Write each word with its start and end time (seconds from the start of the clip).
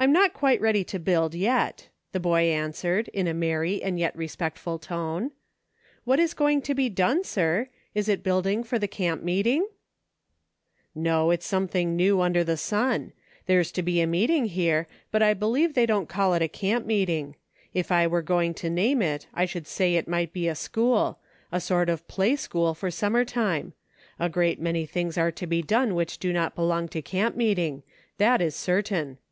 I'm 0.00 0.12
not 0.14 0.32
quite 0.32 0.62
ready 0.62 0.82
to 0.84 0.98
build 0.98 1.34
yet," 1.34 1.88
the 2.12 2.20
boy 2.20 2.44
answered, 2.44 3.08
in 3.08 3.26
a 3.26 3.34
merry, 3.34 3.82
and 3.82 3.98
yet 3.98 4.16
respectful 4.16 4.78
tone. 4.78 5.32
"What 6.04 6.18
is 6.18 6.32
going 6.32 6.62
to 6.62 6.74
be 6.74 6.88
done, 6.88 7.22
sir.' 7.22 7.68
Is 7.94 8.08
it 8.08 8.22
building 8.22 8.64
for 8.64 8.78
the 8.78 8.88
camp 8.88 9.22
meeting?"" 9.22 9.68
No; 10.94 11.36
something 11.40 11.96
new 11.96 12.22
under 12.22 12.42
the 12.42 12.56
sun. 12.56 13.12
There's 13.44 13.70
to 13.72 13.82
be 13.82 14.00
a 14.00 14.06
meeting 14.06 14.46
here, 14.46 14.88
but' 15.10 15.22
I 15.22 15.34
believe 15.34 15.74
they 15.74 15.84
don't 15.84 16.08
call 16.08 16.32
it 16.32 16.40
a 16.40 16.48
camp 16.48 16.86
meeting. 16.86 17.36
If 17.74 17.92
I 17.92 18.06
were 18.06 18.22
going 18.22 18.54
to 18.54 18.70
name 18.70 19.02
it, 19.02 19.26
I 19.34 19.44
should 19.44 19.66
say 19.66 19.96
it 19.96 20.08
might 20.08 20.32
be 20.32 20.48
a 20.48 20.54
school; 20.54 21.18
a 21.52 21.60
sort 21.60 21.90
of 21.90 22.08
play 22.08 22.36
school 22.36 22.72
for 22.72 22.90
summer 22.90 23.26
time. 23.26 23.74
A 24.18 24.30
great 24.30 24.58
many 24.58 24.86
things 24.86 25.18
are 25.18 25.32
to 25.32 25.46
be 25.46 25.60
done 25.60 25.94
which 25.94 26.16
do 26.16 26.32
not 26.32 26.54
belong 26.54 26.88
to 26.88 27.02
camp 27.02 27.36
meet 27.36 27.58
ing; 27.58 27.82
that 28.16 28.40
is 28.40 28.56
certain. 28.56 29.18